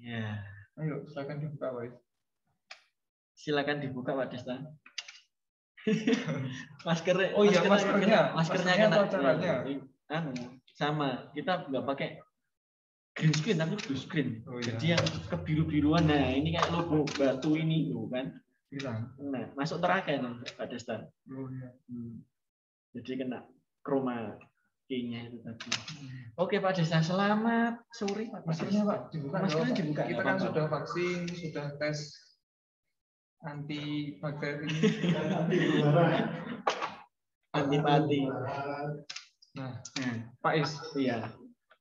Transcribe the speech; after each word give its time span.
Ya, 0.00 0.40
Ayo, 0.80 1.04
silakan 1.12 1.44
dibuka, 1.44 1.66
Pak. 1.76 1.92
Silakan 3.36 3.78
dibuka 3.84 4.10
Pak 4.16 4.28
Desta. 4.32 4.56
maskernya, 6.88 7.36
Oh 7.36 7.44
iya, 7.44 7.60
maskernya. 7.64 7.68
maskernya, 7.68 8.20
Maskernya 8.36 8.74
kena. 8.76 8.96
atau 8.96 9.06
caranya? 9.12 9.52
Anu, 10.10 10.32
sama. 10.72 11.08
Kita 11.36 11.68
nggak 11.68 11.84
pakai 11.84 12.08
green 13.16 13.32
screen 13.36 13.56
tapi 13.60 13.74
blue 13.76 13.96
screen. 14.00 14.28
Oh 14.48 14.56
iya. 14.60 14.76
Jadi 14.76 14.86
yang 14.96 15.04
kebiru-biruan, 15.28 16.04
nah 16.08 16.32
ini 16.32 16.56
kayak 16.56 16.68
logo 16.72 17.04
batu 17.16 17.56
ini 17.56 17.92
loh 17.92 18.08
kan. 18.08 18.32
Hilang. 18.70 19.12
Nah, 19.18 19.50
masuk 19.58 19.82
terakhir 19.82 20.20
Pak 20.56 20.66
Desta. 20.68 21.04
Oh 21.32 21.48
iya. 21.52 21.68
Hmm. 21.92 22.24
Jadi 22.96 23.20
kena 23.24 23.44
chroma 23.84 24.36
itu 24.90 25.38
tadi. 25.46 25.70
Oke 26.34 26.58
Pak 26.58 26.74
Desta, 26.74 26.98
selamat 26.98 27.86
sore 27.94 28.26
Pak 28.26 28.42
Maskernya. 28.42 28.82
Pak, 28.82 29.14
dibuka. 29.14 29.36
Maskernya 29.38 29.74
dibuka, 29.78 30.02
Kita 30.10 30.22
kan 30.26 30.36
sudah 30.42 30.64
vaksin, 30.66 31.18
sudah 31.30 31.66
tes 31.78 31.98
anti 33.46 34.16
bakteri. 34.18 34.68
Antipati. 37.54 38.20
Nah, 39.54 39.74
Nah, 39.98 40.14
Pak 40.38 40.54
Is, 40.62 40.70
iya. 40.94 41.26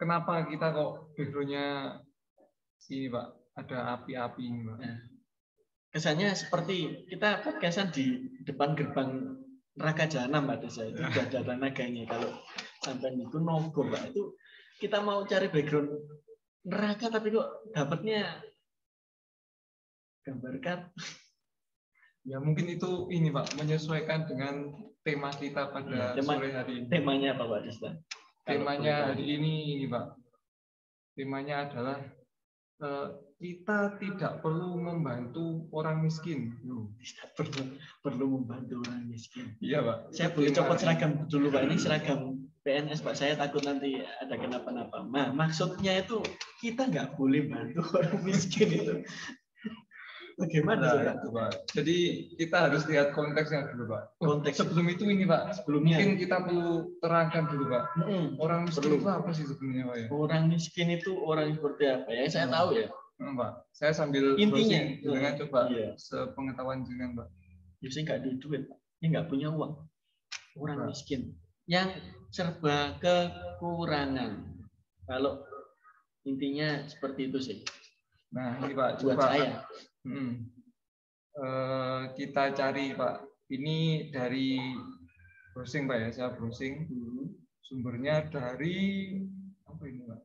kenapa 0.02 0.50
kita 0.50 0.74
kok 0.74 1.14
background-nya 1.14 2.02
sini, 2.82 3.14
Pak? 3.14 3.28
Ada 3.62 4.02
api-api 4.02 4.42
ini, 4.42 4.66
Pak. 4.66 4.78
Nah, 4.82 4.98
kesannya 5.94 6.34
seperti 6.34 7.06
kita 7.14 7.46
podcastan 7.46 7.94
di 7.94 8.34
depan 8.42 8.74
gerbang 8.74 9.38
neraka 9.78 10.06
jahanam 10.10 10.50
Pak 10.50 10.66
Desa 10.66 10.86
itu 10.86 11.00
sudah 11.02 11.26
ada 11.30 11.40
tenaganya 11.46 12.04
kalau 12.10 12.30
sampai 12.80 13.16
itu 13.16 13.38
nogo 13.40 13.82
Pak 13.86 14.12
itu 14.12 14.34
kita 14.80 15.00
mau 15.00 15.24
cari 15.24 15.48
background 15.48 15.92
neraka 16.64 17.08
tapi 17.12 17.32
kok 17.32 17.48
dapatnya 17.72 18.40
gambarkan 20.24 20.92
Ya 22.28 22.38
mungkin 22.38 22.68
itu 22.68 23.08
ini 23.10 23.32
Pak, 23.32 23.56
menyesuaikan 23.56 24.28
dengan 24.28 24.76
tema 25.02 25.32
kita 25.32 25.72
pada 25.72 25.88
Ya, 25.90 26.08
tema- 26.20 26.36
sore 26.36 26.52
hari 26.52 26.84
ini. 26.84 26.86
temanya 26.92 27.34
apa 27.34 27.48
Pak 27.48 27.60
Desta? 27.64 27.90
Temanya 28.44 28.96
hari 29.10 29.40
ini 29.40 29.80
ini 29.80 29.86
Pak. 29.88 30.20
Temanya 31.16 31.66
adalah 31.66 31.98
eh, 32.84 33.08
kita 33.40 33.96
tidak 33.98 34.44
perlu 34.44 34.76
membantu 34.78 35.72
orang 35.72 36.04
miskin. 36.04 36.60
Tidak 37.00 37.40
perlu 37.40 37.80
perlu 38.04 38.26
membantu 38.36 38.84
orang 38.84 39.08
miskin. 39.08 39.56
Iya 39.64 39.80
Pak. 39.82 39.98
Saya 40.12 40.30
boleh 40.36 40.52
copot 40.52 40.76
seragam 40.78 41.12
dulu 41.26 41.48
Pak 41.50 41.64
ini 41.72 41.76
seragam 41.80 42.20
PNS 42.64 43.02
Pak. 43.02 43.16
Saya 43.16 43.34
takut 43.40 43.64
nanti 43.64 44.00
ada 44.00 44.36
kenapa-napa. 44.36 45.04
Nah, 45.08 45.32
maksudnya 45.32 46.04
itu 46.04 46.20
kita 46.60 46.88
nggak 46.92 47.16
boleh 47.16 47.48
bantu 47.48 47.82
orang 48.00 48.20
miskin 48.24 48.70
itu. 48.70 48.94
Bagaimana 50.40 50.80
Nah, 50.80 51.20
itu, 51.20 51.28
Pak. 51.36 51.52
Jadi 51.76 51.98
kita 52.40 52.58
harus 52.72 52.88
lihat 52.88 53.12
konteksnya 53.12 53.76
dulu 53.76 53.92
Pak. 53.92 54.04
Konteks 54.24 54.56
Sebelum 54.64 54.88
itu 54.88 55.04
ini 55.04 55.28
Pak, 55.28 55.52
sebelumnya. 55.52 56.00
mungkin 56.00 56.16
kita 56.16 56.36
perlu 56.48 56.96
terangkan 57.04 57.44
dulu 57.52 57.66
Pak. 57.68 57.84
Mm-mm. 58.00 58.24
Orang 58.40 58.60
miskin 58.72 58.88
Perlu. 58.88 59.04
itu 59.04 59.10
apa 59.12 59.30
sih 59.36 59.44
sebenarnya 59.44 59.84
Pak 59.92 59.98
ya? 60.00 60.08
Orang 60.16 60.44
miskin 60.48 60.88
itu 60.96 61.12
orang 61.20 61.52
seperti 61.60 61.84
apa 61.92 62.10
ya? 62.16 62.24
Saya 62.32 62.48
tahu 62.48 62.70
ya. 62.72 62.88
Hmm, 63.20 63.36
Pak, 63.36 63.52
saya 63.76 63.92
sambil 63.92 64.40
Intinya, 64.40 64.80
dengan 65.04 65.36
coba 65.44 65.68
iya. 65.76 65.92
sepengetahuan 66.00 66.88
jenengan 66.88 67.20
Pak. 67.20 67.28
Biasanya 67.84 68.04
nggak 68.08 68.20
ada 68.24 68.30
duit, 68.40 68.62
Pak. 68.72 68.80
Ini 69.04 69.06
nggak 69.12 69.28
punya 69.28 69.48
uang. 69.52 69.74
Orang 70.56 70.78
Pak. 70.80 70.88
miskin 70.96 71.36
yang 71.70 71.94
serba 72.34 72.98
kekurangan. 72.98 74.42
Kalau 75.06 75.46
intinya 76.26 76.86
seperti 76.90 77.30
itu 77.30 77.40
sih 77.42 77.60
Nah, 78.30 78.62
ini 78.62 78.78
Pak, 78.78 79.02
buat 79.02 79.18
coba 79.18 79.34
saya. 79.34 79.66
Hmm. 80.06 80.54
Eh, 81.34 82.02
kita 82.14 82.54
cari 82.54 82.94
Pak. 82.94 83.26
Ini 83.50 84.10
dari 84.14 84.62
browsing 85.58 85.90
Pak 85.90 85.98
ya, 85.98 86.10
saya 86.14 86.30
browsing. 86.38 86.86
Hmm. 86.86 87.26
Sumbernya 87.66 88.30
dari 88.30 89.18
apa 89.66 89.84
ini 89.90 90.02
Pak? 90.06 90.22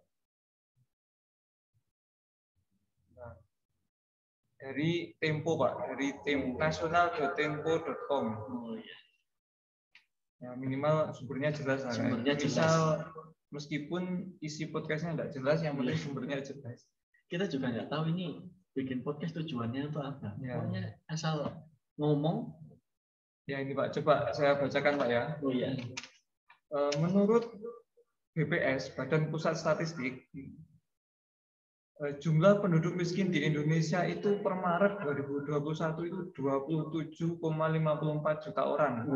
Nah, 3.17 3.35
dari 4.61 5.17
Tempo 5.17 5.57
Pak, 5.57 5.73
dari 5.89 6.09
tem 6.29 6.61
nasional.tempo.com. 6.61 8.25
Oh, 8.53 8.77
iya. 8.77 8.99
Ya, 10.45 10.53
minimal 10.61 11.09
sumbernya 11.17 11.57
jelas 11.57 11.81
lah. 11.89 11.97
Sumbernya 11.97 12.37
Misal, 12.37 13.01
meskipun 13.49 14.37
isi 14.45 14.69
podcastnya 14.69 15.17
tidak 15.17 15.31
jelas, 15.33 15.59
yang 15.65 15.81
penting 15.81 15.97
Iya. 15.97 16.05
sumbernya 16.05 16.39
jelas. 16.45 16.85
Kita 17.33 17.49
juga 17.49 17.73
nggak 17.73 17.89
tahu 17.89 18.13
ini 18.13 18.45
bikin 18.77 19.01
podcast 19.01 19.33
tujuannya 19.41 19.89
itu 19.89 20.01
apa. 20.05 20.37
Ya. 20.45 20.61
Pokoknya 20.61 20.85
asal 21.09 21.65
ngomong. 21.97 22.53
Ya 23.49 23.65
ini 23.65 23.73
Pak, 23.73 23.97
coba 23.97 24.37
saya 24.37 24.61
bacakan 24.61 25.01
Pak 25.01 25.09
ya. 25.09 25.23
Oh 25.41 25.49
iya. 25.49 25.73
Eh, 25.73 26.93
Menurut 27.01 27.49
BPS, 28.37 28.93
Badan 28.93 29.33
Pusat 29.33 29.55
Statistik, 29.57 30.29
jumlah 31.95 32.59
penduduk 32.59 32.99
miskin 32.99 33.31
di 33.31 33.47
Indonesia 33.47 34.03
itu 34.03 34.43
per 34.43 34.59
Maret 34.59 35.07
2021 35.07 36.11
itu 36.11 36.35
27,54 36.35 37.39
juta 38.43 38.63
orang. 38.67 39.07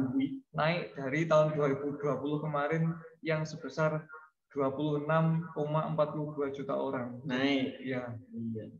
Naik 0.54 0.94
dari 0.94 1.26
tahun 1.26 1.58
2020 1.58 1.98
kemarin 2.38 2.94
yang 3.26 3.42
sebesar 3.42 4.06
26,42 4.54 6.54
juta 6.54 6.74
orang. 6.78 7.18
Naik. 7.26 7.82
Ya, 7.82 8.14
Iya. 8.30 8.70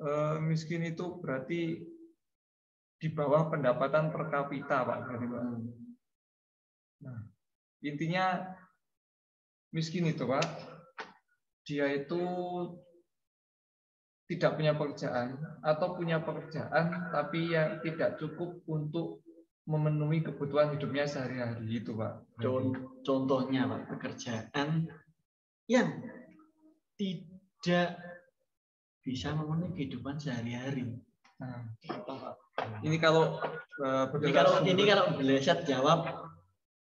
eh, 0.00 0.36
miskin 0.40 0.88
itu 0.88 1.20
berarti 1.20 1.84
di 2.96 3.08
bawah 3.12 3.52
pendapatan 3.52 4.08
per 4.08 4.32
kapita, 4.32 4.80
Pak. 4.80 5.12
Hmm. 6.96 7.28
intinya 7.84 8.56
miskin 9.68 10.08
itu 10.08 10.24
pak 10.24 10.48
dia 11.68 11.92
itu 11.92 12.16
tidak 14.26 14.58
punya 14.58 14.74
pekerjaan 14.74 15.28
atau 15.60 15.94
punya 15.94 16.18
pekerjaan 16.18 17.10
tapi 17.10 17.50
yang 17.50 17.78
tidak 17.80 18.18
cukup 18.18 18.58
untuk 18.66 19.22
memenuhi 19.64 20.22
kebutuhan 20.22 20.70
hidupnya 20.70 21.06
sehari-hari 21.06 21.66
itu 21.76 21.90
pak 21.92 22.22
Con- 22.36 22.74
Contohnya 23.02 23.66
Pak, 23.66 23.86
pekerjaan 23.88 24.86
yang 25.66 25.88
tidak 26.94 27.98
bisa 29.00 29.30
memenuhi 29.30 29.74
kehidupan 29.76 30.18
sehari-hari. 30.18 30.90
nah, 31.38 31.62
ini 32.80 32.96
kalau 32.96 33.38
eh, 33.78 34.04
Ini 34.10 34.32
kalau 34.32 34.50
sumber- 34.56 34.66
ini 34.66 34.82
kalau 34.84 35.04
Bleset 35.14 35.60
jawab 35.62 36.00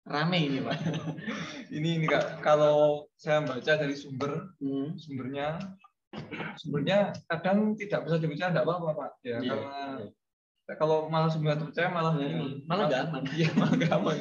rame 0.05 0.39
ini 0.39 0.59
Pak. 0.61 0.77
ini 1.77 1.89
ini 1.99 2.07
kak 2.07 2.41
kalau 2.41 3.09
saya 3.17 3.41
baca 3.43 3.73
dari 3.75 3.93
sumber 3.93 4.53
Hmm. 4.61 4.93
sumbernya 4.95 5.57
sumbernya 6.57 7.11
kadang 7.27 7.75
tidak 7.75 8.07
bisa 8.07 8.17
dipercaya 8.21 8.51
tidak 8.55 8.65
apa-apa 8.67 8.89
pak 8.95 9.11
ya 9.27 9.39
Iya. 9.43 9.55
karena 10.65 10.77
kalau 10.81 11.07
malah 11.13 11.29
sumber 11.29 11.59
terpercaya 11.61 11.89
malah 11.93 12.15
Iya. 12.17 12.29
ini 12.31 12.47
Malah 12.65 12.85
nggak 12.89 13.03
aman. 13.09 13.23
Iya, 13.37 13.49
malah 13.59 13.75
nggak 13.77 13.93
aman. 14.01 14.17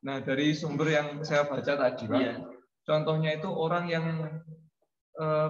Nah, 0.00 0.16
dari 0.24 0.56
sumber 0.56 0.88
yang 0.88 1.20
saya 1.20 1.44
baca 1.44 1.72
tadi, 1.76 2.08
Pak, 2.08 2.18
Iya. 2.18 2.34
contohnya 2.82 3.30
itu 3.36 3.48
orang 3.52 3.84
yang 3.86 4.04
eh, 5.20 5.48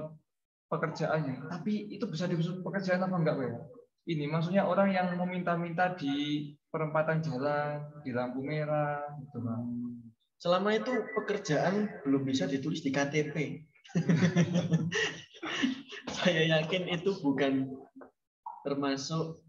pekerjaannya, 0.66 1.47
tapi 1.47 1.87
itu 1.88 2.02
bisa 2.10 2.26
disebut 2.26 2.62
pekerjaan 2.62 3.06
apa 3.06 3.14
enggak, 3.14 3.37
Pak? 3.38 3.47
ya? 3.47 3.58
Ini 4.10 4.25
maksudnya 4.26 4.66
orang 4.66 4.91
yang 4.91 5.14
meminta-minta 5.14 5.94
di 5.94 6.47
perempatan 6.66 7.22
jalan, 7.22 8.02
di 8.02 8.10
lampu 8.10 8.42
merah, 8.42 9.06
gitu, 9.22 9.38
Pak. 9.38 9.58
Selama 10.41 10.75
itu 10.75 10.91
pekerjaan 11.14 12.02
belum 12.02 12.26
bisa 12.26 12.50
ditulis 12.50 12.82
di 12.82 12.91
KTP. 12.91 13.34
Saya 16.16 16.42
yakin 16.58 16.88
itu 16.90 17.16
bukan 17.20 17.69
termasuk 18.64 19.40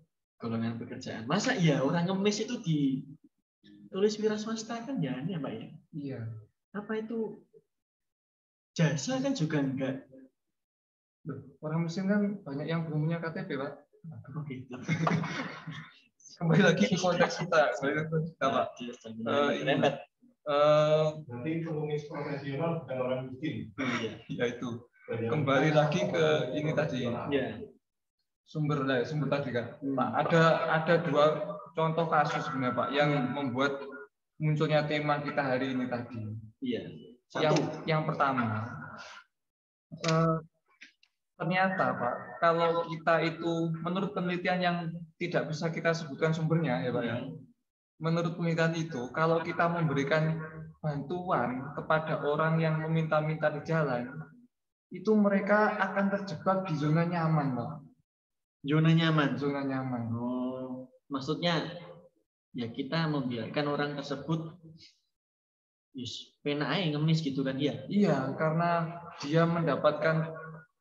golongan 0.41 0.79
pekerjaan. 0.81 1.27
Masa 1.29 1.53
iya 1.53 1.83
orang 1.83 2.09
ngemis 2.09 2.41
itu 2.43 2.57
ditulis 2.63 4.17
wira 4.17 4.39
swasta 4.39 4.81
kan 4.81 4.97
ya 5.03 5.19
aneh 5.19 5.37
Pak 5.37 5.51
ya. 5.53 5.67
Iya. 5.93 6.19
Apa 6.71 7.03
itu 7.03 7.43
jasa 8.73 9.19
kan 9.19 9.35
juga 9.35 9.59
enggak. 9.59 10.07
Loh, 11.27 11.37
Orang 11.61 11.85
muslim 11.85 12.09
kan 12.09 12.21
banyak 12.41 12.65
yang 12.65 12.81
belum 12.89 13.05
punya 13.05 13.21
KTP, 13.21 13.53
Pak. 13.61 13.71
Oh 14.33 14.41
gitu. 14.49 14.73
Kembali 16.41 16.61
lagi 16.65 16.89
ke 16.89 16.97
konteks 16.97 17.45
kita, 17.45 17.77
kembali 17.77 17.91
ke 17.93 18.03
konteks 18.09 18.29
kita, 18.33 18.47
Pak. 18.49 18.65
Eh, 18.81 19.51
ini. 19.61 19.69
Rempet. 19.69 19.95
Eh, 20.41 21.07
Berarti 21.29 21.51
pengemis 21.61 22.03
profesional 22.09 22.81
bukan 22.81 22.97
orang 22.97 23.19
miskin. 23.29 23.69
Iya. 23.77 24.13
ya 24.25 24.45
itu. 24.49 24.69
Kembali 25.11 25.75
lagi 25.75 26.07
ke 26.07 26.55
ini 26.55 26.71
tadi. 26.71 27.03
Iya. 27.07 27.67
sumber 28.47 28.83
lah, 28.83 29.03
sumber 29.07 29.31
tadi 29.31 29.51
kan. 29.55 29.79
Hmm. 29.79 29.95
Pak, 29.95 30.09
ada 30.27 30.43
ada 30.79 30.93
dua 31.07 31.25
contoh 31.71 32.07
kasus 32.07 32.43
sebenarnya 32.47 32.75
Pak 32.75 32.89
yang 32.91 33.11
membuat 33.31 33.79
munculnya 34.39 34.83
tema 34.87 35.23
kita 35.23 35.39
hari 35.39 35.71
ini 35.71 35.87
tadi. 35.87 36.19
Iya. 36.59 36.83
Yang 37.39 37.53
Satu. 37.55 37.87
yang 37.87 38.03
pertama, 38.03 38.67
eh, 40.03 40.35
ternyata 41.39 41.95
Pak, 41.95 42.15
kalau 42.43 42.83
kita 42.91 43.15
itu 43.23 43.71
menurut 43.87 44.11
penelitian 44.11 44.59
yang 44.59 44.77
tidak 45.15 45.47
bisa 45.47 45.71
kita 45.71 45.95
sebutkan 45.95 46.35
sumbernya 46.35 46.83
ya 46.83 46.91
Pak 46.91 47.03
ya. 47.07 47.23
Menurut 48.03 48.35
penelitian 48.35 48.75
itu, 48.75 49.07
kalau 49.15 49.39
kita 49.39 49.71
memberikan 49.71 50.35
bantuan 50.83 51.71
kepada 51.77 52.19
orang 52.19 52.59
yang 52.59 52.83
meminta-minta 52.83 53.47
di 53.53 53.61
jalan, 53.63 54.11
itu 54.91 55.11
mereka 55.15 55.79
akan 55.79 56.05
terjebak 56.11 56.67
di 56.67 56.75
zona 56.75 57.07
nyaman, 57.07 57.55
Pak. 57.55 57.71
Zona 58.61 58.91
nyaman. 58.91 59.29
Zona 59.39 59.63
nyaman. 59.63 60.03
Oh, 60.11 60.91
maksudnya 61.07 61.63
ya 62.51 62.67
kita 62.67 63.07
membiarkan 63.07 63.65
orang 63.67 63.91
tersebut 63.95 64.51
Yes, 65.91 66.39
pena 66.39 66.71
aja 66.71 66.87
ngemis 66.87 67.19
gitu 67.19 67.43
kan 67.43 67.59
ya. 67.59 67.83
Iya, 67.91 68.31
karena 68.39 68.95
dia 69.19 69.43
mendapatkan 69.43 70.31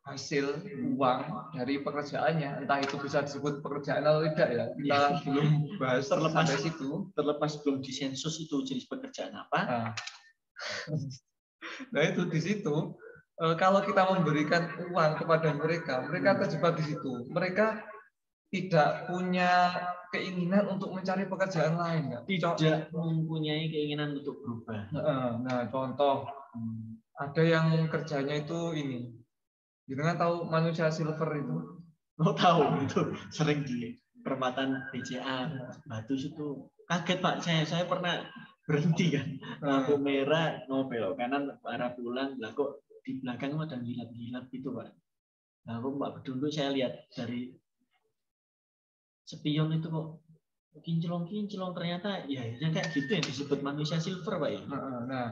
hasil 0.06 0.62
uang 0.94 1.50
dari 1.50 1.82
pekerjaannya, 1.82 2.62
entah 2.62 2.78
itu 2.78 2.94
bisa 2.94 3.18
disebut 3.26 3.58
pekerjaan 3.58 4.06
atau 4.06 4.22
tidak 4.30 4.48
ya. 4.54 4.64
Kita 4.70 4.94
Iya. 5.10 5.18
belum 5.26 5.48
bahas 5.82 6.06
Terlepas- 6.06 6.46
sampai 6.46 6.56
situ. 6.62 6.90
Terlepas 7.18 7.52
belum 7.58 7.82
disensus 7.82 8.38
itu 8.38 8.54
jenis 8.62 8.86
pekerjaan 8.86 9.34
apa. 9.34 9.58
Nah, 9.66 9.90
nah 11.92 12.02
itu 12.06 12.30
di 12.30 12.38
situ 12.38 12.94
kalau 13.56 13.80
kita 13.80 14.04
memberikan 14.04 14.68
uang 14.92 15.16
kepada 15.16 15.48
mereka, 15.56 16.04
mereka 16.04 16.36
terjebak 16.44 16.76
di 16.76 16.92
situ. 16.92 17.24
Mereka 17.32 17.80
tidak 18.52 19.08
punya 19.08 19.72
keinginan 20.12 20.68
untuk 20.76 20.92
mencari 20.92 21.24
pekerjaan 21.24 21.78
lain. 21.78 22.02
Co- 22.12 22.26
Tidak 22.58 22.92
mempunyai 22.92 23.70
keinginan 23.72 24.18
untuk 24.20 24.42
berubah. 24.44 24.90
Nah, 25.40 25.64
contoh 25.72 26.28
ada 27.16 27.42
yang 27.42 27.88
kerjanya 27.88 28.44
itu 28.44 28.76
ini. 28.76 29.08
Gitu 29.88 30.00
kan 30.04 30.20
tahu 30.20 30.44
manusia 30.44 30.92
silver 30.92 31.30
itu? 31.34 31.56
Mau 32.20 32.36
tahu 32.36 32.84
itu 32.84 33.16
sering 33.32 33.64
di 33.64 33.96
perempatan 34.20 34.92
BCA 34.92 35.48
Batu 35.88 36.12
itu 36.12 36.68
kaget 36.84 37.18
Pak 37.24 37.40
saya 37.40 37.64
saya 37.64 37.84
pernah 37.88 38.20
berhenti 38.68 39.08
kan 39.16 39.26
lampu 39.64 39.96
merah 39.96 40.60
belok 40.68 41.16
kanan 41.16 41.48
arah 41.64 41.90
pulang 41.96 42.36
lah 42.36 42.52
kok 42.52 42.84
di 43.04 43.20
belakang 43.20 43.56
ada 43.58 43.76
gilap-gilap 43.80 44.44
gitu 44.52 44.72
Pak. 44.76 44.88
Nah, 45.68 45.78
aku 45.80 45.96
Pak 46.00 46.24
dulu 46.24 46.48
saya 46.48 46.72
lihat 46.72 47.08
dari 47.12 47.52
spion 49.28 49.70
itu 49.76 49.86
kok 49.86 50.18
kinclong-kinclong 50.82 51.74
ternyata 51.74 52.24
ya 52.30 52.46
ya 52.46 52.68
kayak 52.70 52.94
gitu 52.94 53.10
yang 53.10 53.26
disebut 53.26 53.58
manusia 53.62 53.98
silver 53.98 54.38
Pak 54.38 54.50
ya. 54.50 54.60
Heeh, 54.64 54.98
Nah, 55.06 55.26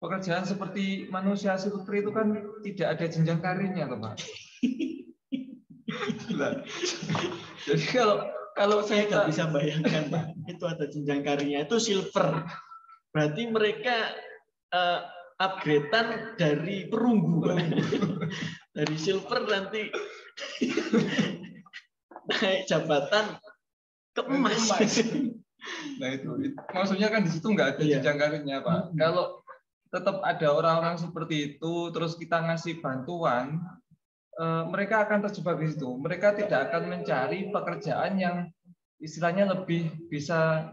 pekerjaan 0.00 0.44
seperti 0.46 1.08
manusia 1.10 1.58
silver 1.60 1.92
itu 1.94 2.10
kan 2.14 2.32
tidak 2.64 2.88
ada 2.96 3.04
jenjang 3.10 3.40
karirnya, 3.42 3.84
toh, 3.90 3.98
Pak. 4.00 4.14
Jadi 7.66 7.84
kalau 7.92 8.18
Kalau 8.58 8.82
saya 8.82 9.06
nggak 9.06 9.30
bisa 9.30 9.46
bayangkan 9.54 10.10
Pak, 10.10 10.24
itu 10.50 10.64
ada 10.66 10.84
jenjang 10.90 11.22
karirnya 11.22 11.62
itu 11.62 11.78
silver. 11.78 12.42
Berarti 13.14 13.46
mereka 13.46 14.10
eh, 14.74 15.00
upgradean 15.38 16.34
dari 16.34 16.90
perunggu, 16.90 17.46
dari 18.76 18.94
silver 18.98 19.46
nanti 19.46 19.86
naik 22.28 22.62
jabatan 22.66 23.38
ke 24.12 24.22
emas. 24.26 24.62
Emas. 24.68 24.94
Nah 25.98 26.14
itu, 26.14 26.30
itu- 26.38 26.54
maksudnya 26.70 27.10
kan 27.10 27.26
di 27.26 27.30
situ 27.34 27.50
nggak 27.50 27.76
ada 27.76 27.82
Iya. 27.82 27.98
jenjang 27.98 28.16
karirnya 28.16 28.56
pak. 28.62 28.88
Hmm. 28.88 28.94
Kalau 28.94 29.42
tetap 29.90 30.22
ada 30.22 30.48
orang-orang 30.54 30.96
seperti 30.96 31.36
itu, 31.52 31.72
terus 31.90 32.14
kita 32.14 32.40
ngasih 32.40 32.78
bantuan, 32.78 33.58
eh, 34.38 34.64
mereka 34.70 35.04
akan 35.04 35.26
terjebak 35.26 35.58
di 35.58 35.68
situ. 35.74 35.90
Mereka 35.98 36.38
tidak 36.38 36.70
akan 36.70 36.82
mencari 36.88 37.50
pekerjaan 37.50 38.12
yang 38.16 38.36
istilahnya 39.02 39.50
lebih 39.50 39.92
bisa 40.08 40.70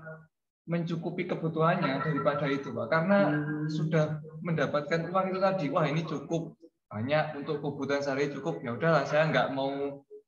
mencukupi 0.69 1.27
kebutuhannya 1.27 2.05
daripada 2.05 2.45
itu 2.45 2.69
pak. 2.71 2.87
Karena 2.87 3.19
Hmm. 3.25 3.65
sudah 3.67 4.21
mendapatkan 4.45 5.09
uang 5.09 5.25
itu 5.33 5.39
tadi, 5.41 5.65
wah 5.73 5.85
ini 5.89 6.05
cukup 6.05 6.53
banyak 6.85 7.41
untuk 7.41 7.59
kebutuhan 7.59 7.99
sehari 7.99 8.29
cukup. 8.29 8.61
Ya 8.61 8.77
udahlah, 8.77 9.03
saya 9.03 9.25
nggak 9.27 9.57
mau 9.57 9.73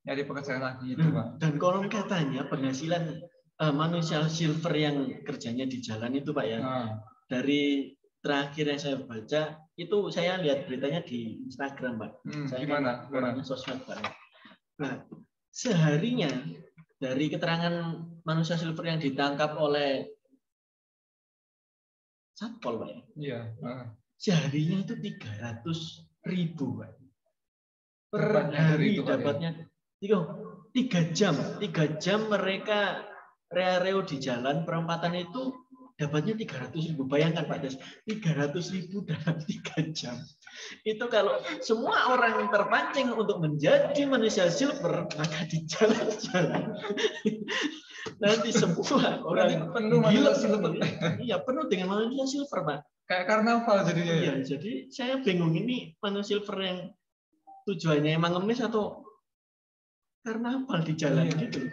nyari 0.03 0.25
pekerjaan 0.25 0.65
lagi 0.65 0.97
itu 0.97 1.05
pak. 1.13 1.37
Dan 1.37 1.61
konon 1.61 1.85
katanya 1.87 2.49
penghasilan 2.49 3.21
eh, 3.61 3.73
manusia 3.73 4.25
silver 4.25 4.73
yang 4.73 4.97
kerjanya 5.21 5.69
di 5.69 5.77
jalan 5.79 6.17
itu 6.17 6.33
Pak 6.33 6.45
ya, 6.45 6.57
Nah, 6.59 6.89
dari 7.29 7.93
terakhir 8.17 8.65
yang 8.73 8.81
saya 8.81 8.97
baca 8.97 9.41
itu 9.77 9.97
saya 10.09 10.41
lihat 10.41 10.65
beritanya 10.65 11.05
di 11.05 11.45
Instagram 11.45 12.01
Pak. 12.01 12.11
hmm, 12.25 12.45
Saya 12.49 12.65
gimana? 12.65 13.05
Gimana? 13.05 13.31
orangnya 13.37 13.43
sosmed 13.45 13.85
Pak. 13.85 14.01
Nah, 14.81 15.05
seharinya 15.53 16.29
dari 16.97 17.29
keterangan 17.29 17.73
manusia 18.25 18.57
silver 18.57 18.85
yang 18.89 18.97
ditangkap 18.97 19.53
oleh 19.55 20.09
Satpol 22.33 22.77
Pak 22.77 22.89
ya, 22.89 23.01
Iya. 23.17 23.39
nah. 23.61 23.85
Seharinya 24.17 24.83
itu 24.83 24.93
300 24.97 26.27
ribu 26.27 26.81
Pak. 26.81 26.91
Per 28.07 28.23
Dapatnya 28.23 28.61
hari 28.61 28.87
itu, 28.97 29.03
ya? 29.03 29.09
dapatnya 29.13 29.49
tiga, 29.99 30.17
tiga 30.71 31.01
jam, 31.11 31.35
tiga 31.59 31.85
jam 31.99 32.19
mereka 32.31 33.03
reo-reo 33.51 34.03
di 34.03 34.17
jalan 34.19 34.63
perempatan 34.63 35.15
itu 35.15 35.51
dapatnya 35.97 36.37
300 36.37 36.93
ribu. 36.93 37.03
Bayangkan 37.09 37.49
Pak 37.49 37.59
Des, 37.65 37.75
300 38.05 38.53
ribu 38.73 39.03
dalam 39.03 39.35
tiga 39.43 39.77
jam. 39.91 40.15
Itu 40.85 41.09
kalau 41.09 41.41
semua 41.59 42.13
orang 42.13 42.45
yang 42.45 42.49
terpancing 42.53 43.09
untuk 43.11 43.41
menjadi 43.41 44.01
manusia 44.05 44.47
silver, 44.53 45.09
maka 45.17 45.39
di 45.49 45.65
jalan-jalan 45.65 46.73
nanti 48.23 48.49
semua 48.53 49.19
orang 49.25 49.73
penuh 49.73 49.99
gila 50.05 50.31
manusia 50.31 50.33
silver. 50.37 50.71
Iya, 51.17 51.37
penuh 51.43 51.65
dengan 51.67 51.87
manusia 51.97 52.25
silver, 52.29 52.61
Pak. 52.63 52.79
Kayak 53.07 53.25
karnaval 53.31 53.77
jadinya 53.87 54.15
ya. 54.19 54.23
Iya, 54.23 54.35
jadi 54.43 54.71
saya 54.91 55.13
bingung 55.23 55.55
ini 55.55 55.95
manusia 56.03 56.43
silver 56.43 56.59
yang 56.59 56.79
tujuannya 57.63 58.11
emang 58.19 58.35
ngemis 58.35 58.59
atau 58.59 59.07
karnaval 60.27 60.83
di 60.83 60.93
jalan 60.99 61.31
Iya. 61.31 61.47
gitu. 61.47 61.71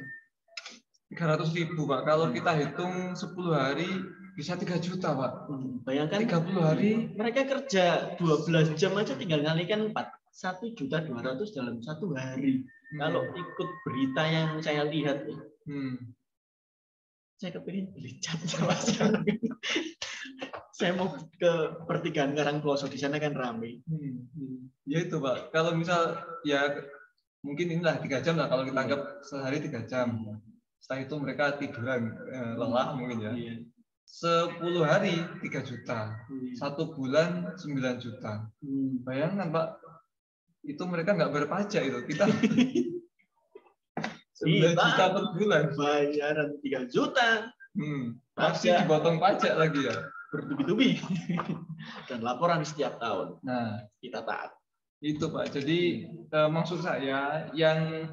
300 1.11 1.51
ribu 1.59 1.91
Pak. 1.91 2.07
Kalau 2.07 2.31
kita 2.31 2.55
hitung 2.55 3.19
10 3.19 3.51
hari 3.51 3.91
bisa 4.39 4.55
3 4.55 4.79
juta 4.79 5.11
Pak. 5.15 5.33
Hmm, 5.51 5.83
Bayangkan 5.83 6.23
30 6.23 6.63
hari 6.63 6.91
mereka 7.15 7.47
kerja 7.47 8.15
12 8.19 8.79
jam 8.79 8.95
aja 8.95 9.15
tinggal 9.19 9.43
ngalikan 9.43 9.91
4 9.91 9.95
satu 10.35 10.71
juta 10.75 11.03
200 11.03 11.51
dalam 11.55 11.83
satu 11.83 12.15
hari. 12.15 12.67
Kalau 12.95 13.27
ikut 13.35 13.69
berita 13.87 14.23
yang 14.23 14.63
saya 14.63 14.87
lihat, 14.87 15.27
ya, 15.27 15.39
hmm. 15.67 16.15
saya 17.39 17.51
kepingin 17.59 17.91
beli 17.91 18.23
cat 18.23 18.39
sama. 18.47 18.75
Saya 20.75 20.91
mau 20.99 21.15
ke 21.15 21.53
pertigaan 21.87 22.35
Karangploso 22.35 22.91
di 22.91 22.99
sana 22.99 23.23
kan 23.23 23.31
ramai. 23.31 23.79
Hmm. 23.87 24.27
Ya 24.91 25.07
itu 25.07 25.23
Pak. 25.23 25.55
Kalau 25.55 25.71
misal 25.79 26.19
ya 26.43 26.67
mungkin 27.47 27.71
inilah 27.71 28.03
tiga 28.03 28.19
jam 28.19 28.35
lah 28.35 28.51
kalau 28.51 28.67
kita 28.67 28.83
anggap 28.83 29.23
sehari 29.23 29.63
tiga 29.63 29.87
jam. 29.87 30.19
Setelah 30.83 31.01
itu 31.07 31.15
mereka 31.23 31.55
tiduran 31.63 32.11
eh, 32.27 32.53
lelah 32.59 32.99
mungkin 32.99 33.23
ya. 33.23 33.33
Iya. 33.33 33.57
10 34.05 34.61
hari 34.85 35.17
3 35.41 35.65
juta. 35.65 36.13
Satu 36.61 36.93
bulan 36.93 37.57
9 37.57 38.05
juta. 38.05 38.45
Hmm. 38.61 39.01
Bayangkan 39.01 39.49
Pak, 39.49 39.81
itu 40.69 40.83
mereka 40.85 41.17
nggak 41.17 41.33
berpajak 41.33 41.83
itu. 41.89 41.99
Kita 42.13 42.29
9 42.29 42.45
Iya, 44.45 44.77
juta 44.77 45.05
per 45.09 45.25
bulan. 45.39 45.63
Bayaran 45.73 46.51
3 46.61 46.93
juta 46.93 47.49
Hmm. 47.75 48.23
Pasti 48.39 48.71
dipotong 48.71 49.19
pajak 49.19 49.59
lagi 49.59 49.83
ya. 49.83 49.97
Bertubi-tubi 50.35 50.99
dan 52.11 52.19
laporan 52.21 52.67
setiap 52.67 52.99
tahun 52.99 53.39
Nah, 53.41 53.87
kita 54.03 54.27
taat. 54.27 54.51
itu 54.99 55.29
Pak. 55.29 55.53
Jadi 55.53 56.11
eh, 56.11 56.49
maksud 56.51 56.81
saya 56.81 57.47
yang 57.55 58.09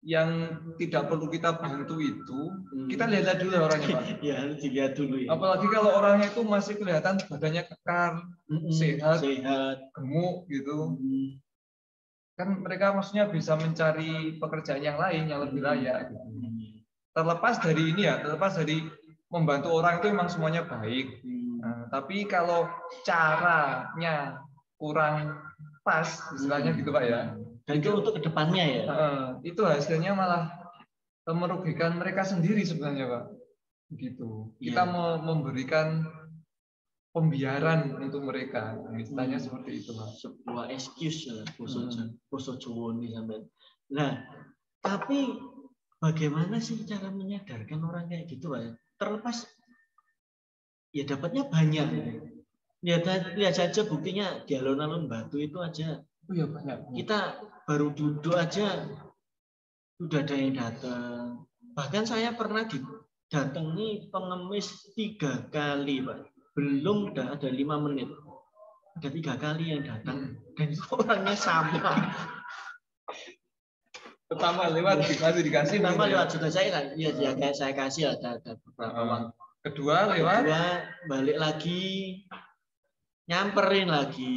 yang 0.00 0.28
tidak 0.76 1.08
perlu 1.08 1.26
kita 1.28 1.56
bantu 1.56 1.96
itu 1.98 2.40
Hmm. 2.70 2.88
kita 2.88 3.08
lihat 3.08 3.40
dulu 3.40 3.56
orangnya 3.56 3.88
Pak. 3.94 4.04
ya 4.28 4.38
dilihat 4.52 4.92
dulu 4.94 5.16
ya. 5.16 5.28
Apalagi 5.32 5.66
kalau 5.68 5.90
orangnya 5.92 6.28
itu 6.28 6.42
masih 6.42 6.74
kelihatan 6.76 7.16
badannya 7.24 7.62
kekar, 7.64 8.12
Mm-mm. 8.46 8.68
sehat. 8.70 9.20
sehat. 9.20 9.76
gemuk 9.92 10.44
gitu. 10.46 10.94
Hmm. 10.94 11.28
Kan 12.34 12.60
mereka 12.60 12.92
maksudnya 12.92 13.26
bisa 13.26 13.54
mencari 13.54 14.36
pekerjaan 14.36 14.82
yang 14.82 14.98
lain 14.98 15.26
yang 15.26 15.40
lebih 15.40 15.60
layak. 15.60 16.10
gitu. 16.10 16.20
Terlepas 17.14 17.62
dari 17.62 17.94
ini 17.94 18.02
ya, 18.04 18.18
terlepas 18.20 18.58
dari 18.58 18.82
membantu 19.34 19.74
orang 19.74 19.98
itu 19.98 20.06
memang 20.14 20.30
semuanya 20.30 20.62
baik. 20.62 21.18
Hmm. 21.26 21.58
Nah, 21.58 21.82
tapi 21.90 22.22
kalau 22.30 22.70
caranya 23.02 24.38
kurang 24.78 25.34
pas, 25.82 26.06
istilahnya 26.38 26.70
gitu 26.78 26.94
Pak 26.94 27.02
ya. 27.02 27.34
Dan 27.66 27.74
itu 27.82 27.90
untuk 27.90 28.14
ke 28.14 28.22
depannya 28.22 28.64
ya. 28.64 28.82
itu 29.42 29.64
hasilnya 29.66 30.14
malah 30.14 30.52
merugikan 31.26 31.98
mereka 31.98 32.22
sendiri 32.22 32.62
sebenarnya 32.62 33.10
Pak. 33.10 33.24
Gitu. 33.98 34.54
Kita 34.62 34.86
Iya. 34.86 34.92
mau 34.92 35.18
memberikan 35.18 36.04
pembiaran 37.14 37.94
untuk 38.02 38.26
mereka. 38.26 38.76
Istilahnya 38.94 39.40
seperti 39.40 39.80
itu, 39.82 39.90
Pak. 39.96 40.08
sebuah 40.20 40.66
excuse 40.70 41.30
ya 41.30 41.42
boso 41.56 41.88
Hmm. 41.88 42.58
Jawa 42.60 42.86
ini 42.98 43.14
sampai. 43.14 43.38
Nah, 43.94 44.12
tapi 44.82 45.38
bagaimana 46.02 46.60
sih 46.60 46.82
cara 46.84 47.08
menyadarkan 47.08 47.80
orang 47.80 48.10
kayak 48.10 48.28
gitu, 48.28 48.52
Pak? 48.52 48.83
Terlepas 48.98 49.46
ya 50.94 51.02
dapatnya 51.06 51.50
banyak. 51.50 51.88
Lihat, 52.84 53.34
lihat 53.40 53.54
saja 53.56 53.82
buktinya 53.88 54.44
di 54.44 54.60
alun-alun 54.60 55.08
Batu 55.08 55.40
itu 55.40 55.56
aja 55.56 56.04
Oh 56.24 56.32
iya 56.32 56.48
banyak. 56.48 56.96
kita 56.96 57.36
baru 57.68 57.92
duduk 57.92 58.32
aja 58.32 58.88
sudah 60.00 60.20
ada 60.24 60.34
yang 60.36 60.56
datang. 60.56 61.44
Bahkan 61.76 62.04
saya 62.08 62.32
pernah 62.32 62.64
didatangi 62.64 64.08
pengemis 64.08 64.94
tiga 64.96 65.44
kali, 65.52 66.00
Pak. 66.00 66.32
Belum 66.56 67.12
dah 67.12 67.36
ada 67.36 67.48
lima 67.52 67.76
menit. 67.76 68.08
Ada 68.96 69.08
tiga 69.10 69.34
kali 69.36 69.74
yang 69.74 69.84
datang 69.84 70.38
dan 70.56 70.68
orangnya 70.96 71.36
sama. 71.36 71.92
Pertama 74.34 74.62
lewat 74.74 74.96
dikasih 75.06 75.42
dikasih. 75.46 75.76
Pertama 75.78 76.04
ya. 76.04 76.10
lewat 76.18 76.28
sudah 76.34 76.50
saya 76.50 76.68
kan, 76.74 76.84
iya 76.98 77.10
ya 77.14 77.30
kayak 77.38 77.56
saya 77.56 77.72
kasih 77.72 78.04
ada 78.18 78.42
ada 78.42 78.52
beberapa 78.58 79.00
uang. 79.06 79.24
Kedua 79.64 79.96
lewat. 80.12 80.42
Kedua 80.44 80.66
balik 81.06 81.38
lagi, 81.38 81.82
nyamperin 83.30 83.88
lagi. 83.88 84.36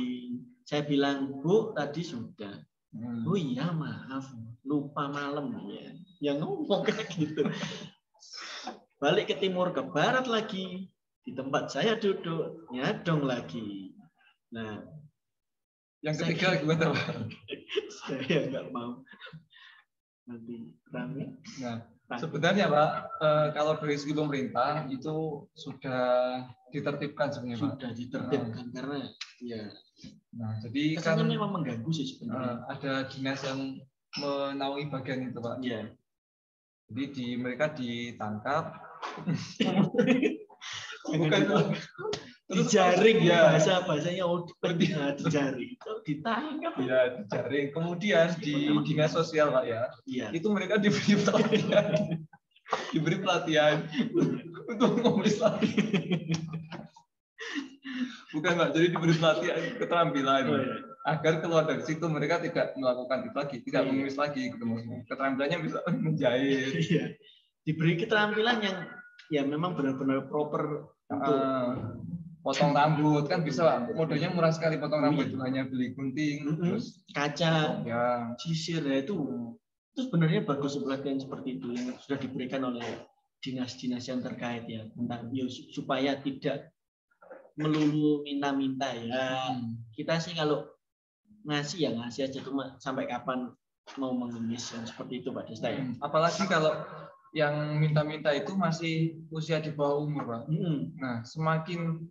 Saya 0.64 0.86
bilang 0.86 1.42
Bu 1.42 1.74
tadi 1.74 2.06
sudah. 2.06 2.56
Hmm. 2.94 3.28
Oh 3.28 3.36
iya 3.36 3.74
maaf 3.74 4.32
lupa 4.68 5.10
malam 5.12 5.56
ya. 5.68 5.92
Yang 6.22 6.38
ngomong 6.44 6.82
kayak 6.88 7.08
gitu. 7.16 7.44
Balik 9.02 9.30
ke 9.30 9.36
timur 9.38 9.70
ke 9.72 9.86
barat 9.86 10.26
lagi 10.26 10.90
di 11.22 11.32
tempat 11.36 11.70
saya 11.70 11.96
duduk 12.02 12.68
nyadong 12.74 13.24
lagi. 13.24 13.94
Nah 14.52 14.82
Yang 16.02 16.16
ketiga 16.24 16.62
gimana, 16.62 16.94
Pak? 16.94 17.30
saya 18.06 18.38
nggak 18.50 18.66
mau 18.70 19.02
nanti 20.28 20.56
rame. 20.92 21.40
Nah, 21.64 21.78
Nah, 22.08 22.16
sebenarnya 22.24 22.72
Pak, 22.72 22.92
eh, 23.20 23.48
kalau 23.52 23.76
dari 23.84 24.00
segi 24.00 24.16
pemerintah 24.16 24.88
itu 24.88 25.44
sudah 25.52 26.40
ditertibkan 26.72 27.36
sebenarnya 27.36 27.60
Pak. 27.60 27.72
sudah 27.76 27.92
ditertibkan 27.92 28.66
karena 28.72 29.00
ya 29.44 29.64
Nah, 30.38 30.54
jadi 30.64 31.02
kan 31.04 31.20
memang 31.26 31.52
mengganggu 31.52 31.90
sih 31.92 32.06
eh, 32.06 32.10
sebenarnya. 32.16 32.64
ada 32.70 32.94
dinas 33.12 33.42
yang 33.44 33.60
menaungi 34.24 34.88
bagian 34.88 35.28
itu 35.28 35.40
Pak. 35.44 35.56
Iya. 35.60 35.82
Jadi 36.88 37.04
di 37.12 37.26
mereka 37.36 37.76
ditangkap. 37.76 38.66
Bukan 41.12 41.42
Terus- 42.48 42.72
dijaring 42.72 43.28
ya. 43.28 43.52
bahasa 43.52 43.84
bahasanya 43.84 44.24
oh 44.24 44.48
nah, 44.64 45.12
dijaring 45.20 45.70
itu 45.76 45.92
ditangkap 46.08 46.74
Ya, 46.80 47.00
dijaring. 47.20 47.76
Kemudian 47.76 48.28
di 48.40 48.72
dinas 48.88 49.12
sosial 49.12 49.52
Pak 49.52 49.66
ya, 49.68 49.92
iya 50.08 50.32
itu 50.32 50.48
mereka 50.48 50.80
diberi 50.80 51.20
pelatihan. 51.20 51.92
diberi 52.96 53.18
pelatihan 53.20 53.84
untuk 54.64 54.96
nulis 54.96 55.44
lagi. 55.44 55.76
Bukan 58.32 58.54
Pak, 58.60 58.70
jadi 58.76 58.88
diberi 58.92 59.16
pelatihan 59.16 59.60
keterampilan. 59.80 60.44
Oh, 60.48 60.60
iya. 60.60 60.76
agar 61.08 61.40
keluar 61.40 61.64
dari 61.64 61.80
situ 61.88 62.04
mereka 62.12 62.44
tidak 62.44 62.76
melakukan 62.76 63.32
itu 63.32 63.36
lagi, 63.40 63.58
tidak 63.64 63.82
Iya. 63.84 63.90
menulis 63.96 64.16
lagi 64.20 64.42
gitu 64.52 64.64
maksudnya. 64.64 65.00
Keterampilannya 65.08 65.58
bisa 65.64 65.80
menjahit, 66.04 66.72
Iya. 66.84 67.06
diberi 67.64 67.96
keterampilan 67.96 68.58
yang 68.60 68.78
ya 69.32 69.42
memang 69.44 69.76
benar-benar 69.76 70.28
proper 70.28 70.88
untuk 71.08 71.36
eh, 71.36 71.72
potong 72.48 72.72
rambut 72.72 73.28
kan 73.28 73.44
bisa 73.44 73.68
Pak. 73.68 73.92
Modalnya 73.92 74.32
murah 74.32 74.56
sekali 74.56 74.80
potong 74.80 75.04
rambut 75.04 75.28
Iya. 75.28 75.32
itu 75.36 75.38
hanya 75.44 75.62
beli 75.68 75.92
gunting 75.92 76.38
Mm-mm. 76.48 76.64
terus 76.64 77.04
kaca 77.12 77.84
ya 77.84 78.32
sisir 78.40 78.80
ya 78.82 79.04
itu 79.04 79.16
itu 79.92 80.08
sebenarnya 80.08 80.48
bagus 80.48 80.80
pelatihan 80.80 81.20
seperti 81.20 81.60
itu 81.60 81.76
yang 81.76 81.92
sudah 82.00 82.18
diberikan 82.18 82.64
oleh 82.64 82.88
dinas-dinas 83.44 84.08
yang 84.08 84.24
terkait 84.24 84.64
ya 84.66 84.88
tentang 84.96 85.28
ya, 85.30 85.46
su- 85.52 85.68
supaya 85.76 86.16
tidak 86.24 86.72
melulu 87.58 88.22
minta-minta 88.24 88.94
ya 88.94 89.52
hmm, 89.58 89.90
kita 89.92 90.22
sih 90.22 90.38
kalau 90.38 90.70
ngasih 91.44 91.78
ya 91.84 91.92
ngasih 91.98 92.30
aja 92.30 92.40
cuma 92.46 92.78
sampai 92.78 93.10
kapan 93.10 93.50
mau 93.98 94.14
mengemis 94.14 94.72
yang 94.76 94.86
seperti 94.86 95.24
itu 95.26 95.34
Pak 95.34 95.48
Desta 95.50 95.74
ya. 95.74 95.82
hmm. 95.82 95.98
apalagi 96.00 96.44
kalau 96.46 96.76
yang 97.36 97.78
minta-minta 97.78 98.32
itu 98.32 98.54
masih 98.56 98.96
usia 99.30 99.60
di 99.60 99.70
bawah 99.70 100.00
umur 100.02 100.24
Pak. 100.26 100.42
Hmm. 100.48 100.96
Nah, 100.96 101.22
semakin 101.28 102.08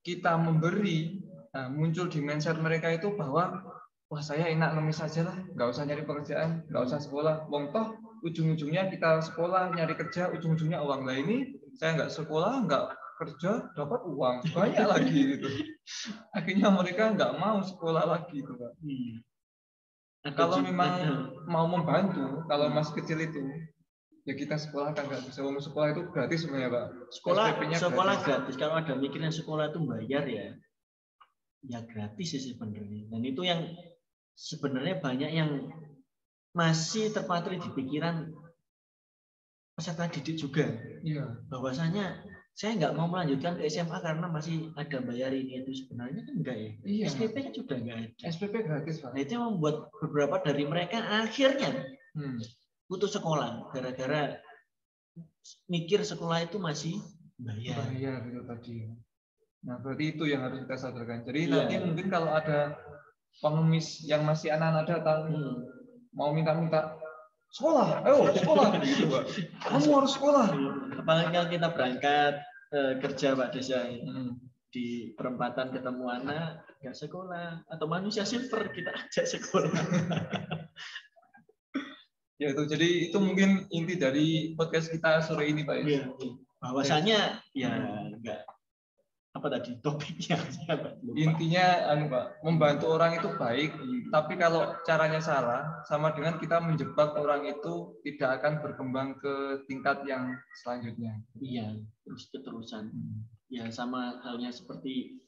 kita 0.00 0.36
memberi, 0.40 1.20
nah, 1.52 1.68
muncul 1.68 2.08
di 2.08 2.20
mindset 2.24 2.56
mereka 2.56 2.88
itu 2.92 3.12
bahwa 3.14 3.60
wah 4.10 4.22
saya 4.24 4.50
enak 4.50 4.74
ngemis 4.74 4.98
saja 4.98 5.28
lah, 5.28 5.36
nggak 5.54 5.68
usah 5.70 5.84
nyari 5.86 6.02
pekerjaan, 6.02 6.66
nggak 6.66 6.82
usah 6.82 6.98
sekolah. 6.98 7.46
Wong 7.46 7.70
toh 7.70 7.94
ujung-ujungnya 8.26 8.90
kita 8.90 9.22
sekolah 9.22 9.70
nyari 9.76 9.94
kerja, 9.94 10.34
ujung-ujungnya 10.34 10.82
uang. 10.82 11.06
Nah 11.06 11.16
ini 11.16 11.54
saya 11.78 11.94
nggak 12.00 12.12
sekolah, 12.12 12.66
nggak 12.66 12.84
kerja, 13.20 13.70
dapat 13.76 14.00
uang 14.08 14.36
banyak 14.50 14.86
lagi 14.88 15.18
gitu. 15.36 15.48
Akhirnya 16.32 16.72
mereka 16.72 17.12
nggak 17.12 17.36
mau 17.36 17.60
sekolah 17.60 18.04
lagi 18.08 18.40
gitu 18.40 18.56
Pak. 18.56 18.72
Hmm. 18.80 19.14
Kalau 20.36 20.60
memang 20.60 20.92
mau 21.48 21.64
membantu, 21.64 22.44
kalau 22.44 22.68
masih 22.68 22.92
kecil 23.00 23.24
itu 23.24 23.40
ya 24.22 24.34
kita 24.34 24.56
sekolah 24.56 24.92
kan 24.92 25.06
nggak 25.06 25.22
bisa. 25.26 25.40
Wong 25.40 25.56
sekolah 25.56 25.88
itu 25.90 26.02
gratis 26.08 26.44
sebenarnya 26.44 26.70
Pak. 26.70 26.86
sekolah 27.10 27.44
sekolah 27.72 28.14
gratis. 28.18 28.26
gratis. 28.26 28.54
kalau 28.56 28.74
ada 28.76 28.92
mikirnya 28.94 29.30
sekolah 29.30 29.64
itu 29.68 29.80
bayar 29.82 30.24
ya 30.24 30.46
ya 31.62 31.80
gratis 31.82 32.28
sih 32.30 32.42
sebenarnya 32.46 33.08
dan 33.08 33.20
itu 33.22 33.42
yang 33.42 33.60
sebenarnya 34.32 34.96
banyak 34.96 35.30
yang 35.30 35.50
masih 36.50 37.08
terpatri 37.10 37.56
di 37.56 37.68
pikiran 37.70 38.32
peserta 39.72 40.08
didik 40.08 40.36
juga 40.36 40.66
Iya. 41.00 41.40
bahwasanya 41.48 42.20
saya 42.52 42.76
nggak 42.76 42.92
mau 42.92 43.08
melanjutkan 43.08 43.56
ke 43.56 43.64
SMA 43.66 43.96
karena 43.98 44.26
masih 44.26 44.68
ada 44.74 44.98
bayar 45.00 45.32
ini 45.32 45.60
itu 45.60 45.84
sebenarnya 45.84 46.20
kan 46.20 46.34
enggak 46.36 46.56
ya 46.56 46.70
Iya. 46.82 47.04
SPP 47.08 47.34
kan 47.38 47.52
sudah 47.52 47.76
enggak 47.78 47.96
ada 47.98 48.08
SPP 48.26 48.54
gratis 48.60 48.96
Pak. 48.98 49.10
nah 49.12 49.20
itu 49.20 49.32
yang 49.32 49.44
membuat 49.48 49.76
beberapa 49.96 50.36
dari 50.40 50.64
mereka 50.64 50.96
akhirnya 51.00 51.72
Hmm. 52.10 52.42
Putus 52.90 53.14
sekolah 53.14 53.70
gara-gara 53.70 54.34
mikir 55.66 56.02
sekolah 56.02 56.42
itu 56.42 56.58
masih 56.58 56.98
bayar 57.38 57.78
bayar 57.88 58.20
itu 58.26 58.42
tadi. 58.44 58.76
Nah, 59.60 59.76
berarti 59.76 60.04
itu 60.10 60.24
yang 60.24 60.40
harus 60.42 60.64
kita 60.64 60.74
sadarkan. 60.74 61.22
Jadi 61.22 61.46
Iya. 61.46 61.54
nanti 61.54 61.74
mungkin 61.78 62.06
kalau 62.08 62.32
ada 62.32 62.74
pengemis 63.38 64.02
yang 64.02 64.24
masih 64.24 64.50
anak-anak 64.50 64.90
datang 64.90 65.20
Hmm. 65.28 65.56
mau 66.10 66.32
minta-minta 66.32 66.96
sekolah, 67.50 68.02
ayo 68.02 68.26
sekolah 68.32 68.66
gitu, 68.82 69.06
Pak. 69.06 69.24
Kamu 69.62 69.88
harus 69.94 70.12
sekolah. 70.12 70.46
apalagi 70.96 71.30
kalau 71.30 71.48
kita 71.48 71.68
berangkat 71.70 72.34
eh, 72.70 72.94
kerja 72.98 73.28
Pak 73.34 73.48
Desa 73.52 73.80
Hmm. 73.84 74.38
di 74.70 74.86
perempatan 75.12 75.70
ketemu 75.70 76.04
anak 76.08 76.62
nggak 76.78 76.96
sekolah 76.96 77.66
atau 77.66 77.86
manusia 77.86 78.22
silver 78.22 78.70
kita 78.70 78.90
ajak 78.94 79.26
sekolah 79.28 79.68
Ya 82.40 82.56
itu 82.56 82.62
jadi 82.64 83.12
itu 83.12 83.18
mungkin 83.20 83.68
inti 83.68 84.00
dari 84.00 84.56
podcast 84.56 84.88
kita 84.88 85.20
sore 85.20 85.52
ini, 85.52 85.62
Pak. 85.62 85.76
ya. 85.84 85.84
Iya. 85.84 86.04
bahwasanya 86.60 87.40
ya 87.56 87.72
nggak 88.20 88.40
apa 89.30 89.46
tadi 89.48 89.80
topiknya. 89.80 90.36
Intinya 91.24 91.88
anu, 91.88 92.12
Pak, 92.12 92.44
membantu 92.44 92.92
orang 92.92 93.16
itu 93.16 93.32
baik, 93.38 93.72
tapi 94.10 94.34
kalau 94.36 94.74
caranya 94.84 95.22
salah 95.22 95.80
sama 95.86 96.12
dengan 96.12 96.36
kita 96.36 96.58
menjebak 96.60 97.16
orang 97.16 97.48
itu 97.48 97.96
tidak 98.02 98.42
akan 98.42 98.60
berkembang 98.60 99.16
ke 99.22 99.64
tingkat 99.70 100.02
yang 100.04 100.34
selanjutnya. 100.60 101.16
iya 101.38 101.78
terus 102.04 102.26
keterusan 102.34 102.90
ya 103.46 103.70
sama 103.70 104.18
halnya 104.26 104.50
seperti 104.50 105.22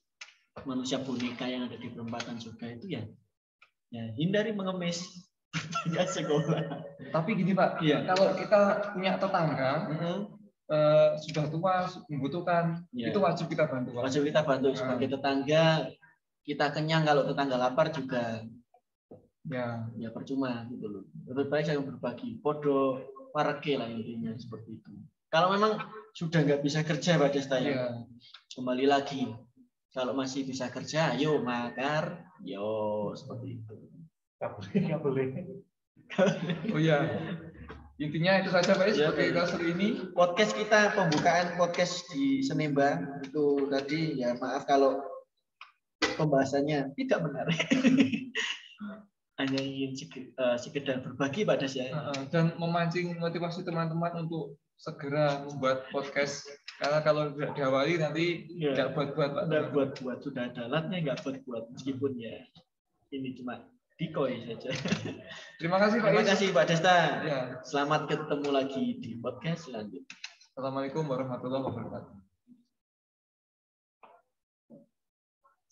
manusia 0.67 0.99
boneka 1.01 1.47
yang 1.47 1.71
ada 1.71 1.79
di 1.79 1.89
perempatan 1.89 2.37
surga 2.43 2.77
itu 2.77 2.99
ya 2.99 3.03
ya 3.95 4.05
hindari 4.19 4.51
mengemis 4.53 5.31
banyak 5.85 6.09
sekolah. 6.09 6.61
Tapi 7.13 7.31
gini 7.37 7.53
Pak, 7.53 7.85
Iya. 7.85 8.09
kalau 8.09 8.33
kita 8.37 8.61
punya 8.97 9.21
tetangga 9.21 9.73
eh, 10.73 11.11
sudah 11.21 11.45
tua 11.53 11.85
membutuhkan, 12.09 12.81
Iya. 12.97 13.13
itu 13.13 13.19
wajib 13.21 13.47
kita 13.53 13.69
bantu. 13.69 13.93
Pak. 13.93 14.09
wajib 14.09 14.23
kita 14.25 14.41
bantu 14.41 14.73
sebagai 14.73 15.09
tetangga. 15.13 15.93
Kita 16.43 16.75
kenyang 16.75 17.05
kalau 17.05 17.23
tetangga 17.29 17.55
lapar 17.61 17.93
juga. 17.93 18.41
Ya, 19.47 19.85
ya 19.99 20.09
percuma 20.15 20.65
gitu 20.71 20.87
loh. 20.89 21.05
Lebih 21.29 21.51
baik 21.51 21.65
saya 21.69 21.79
berbagi. 21.83 22.39
Podo 22.41 22.99
warga 23.35 23.73
lah 23.85 23.89
intinya 23.91 24.33
seperti 24.39 24.81
itu. 24.81 24.91
Kalau 25.29 25.53
memang 25.53 25.81
sudah 26.13 26.45
nggak 26.45 26.61
bisa 26.63 26.85
kerja 26.85 27.17
Pak 27.17 27.31
Desta 27.33 27.57
ya 27.59 27.73
ya. 27.73 27.87
kembali 28.55 28.85
lagi. 28.87 29.29
Kalau 29.93 30.17
masih 30.17 30.49
bisa 30.49 30.73
kerja 30.73 31.13
ayo 31.13 31.41
makar 31.45 32.25
yo 32.41 33.13
seperti 33.13 33.61
itu 33.61 33.77
Nggak 34.43 34.53
boleh, 34.53 34.75
nggak 34.83 35.01
boleh. 35.01 35.27
Oh 36.75 36.81
ya, 36.83 36.99
Intinya 37.95 38.43
itu 38.43 38.51
saja 38.51 38.75
Pak 38.75 38.91
Ya, 38.91 39.15
sebagai 39.15 39.31
Pak. 39.31 39.37
kasur 39.39 39.63
ini. 39.63 39.89
podcast 40.11 40.53
kita 40.53 40.91
pembukaan 40.93 41.55
podcast 41.55 42.03
di 42.11 42.43
Senemba 42.43 42.99
itu 43.23 43.71
tadi 43.71 44.19
ya 44.19 44.35
maaf 44.35 44.67
kalau 44.67 44.99
pembahasannya 46.19 46.91
tidak 46.99 47.23
menarik 47.23 47.55
hanya 49.41 49.61
ingin 49.61 49.95
eh, 50.13 50.57
sekedar 50.59 51.01
berbagi 51.01 51.47
pada 51.47 51.65
saya 51.65 52.11
dan 52.29 52.53
memancing 52.59 53.17
motivasi 53.17 53.63
teman-teman 53.63 54.27
untuk 54.27 54.59
segera 54.75 55.47
membuat 55.47 55.87
podcast 55.89 56.43
karena 56.77 56.99
kalau 57.01 57.31
tidak 57.33 57.55
diawali 57.55 57.95
nanti 57.97 58.27
Ya. 58.53 58.75
tidak 58.75 58.99
buat-buat 58.99 59.31
Pak. 59.31 59.43
nggak 59.47 59.65
buat 59.71 59.91
buat 59.97 60.19
sudah 60.21 60.51
ada 60.51 60.67
alatnya 60.67 60.99
nggak 61.01 61.19
buat 61.23 61.37
buat 61.47 61.65
meskipun 61.71 62.19
ya 62.19 62.35
ini 63.09 63.39
cuma 63.39 63.63
decoy 64.03 64.33
saja 64.43 64.71
Terima 65.63 65.79
kasih 65.79 66.03
Pak 66.03 66.09
terima 66.11 66.25
kasih 66.27 66.47
Pak 66.51 66.65
Desta 66.67 66.97
Ya. 67.23 67.41
selamat 67.63 68.11
ketemu 68.11 68.49
lagi 68.51 68.85
di 68.99 69.15
podcast 69.23 69.71
selanjutnya 69.71 70.19
Assalamualaikum 70.53 71.09
warahmatullahi 71.09 71.65
wabarakatuh. 71.65 72.32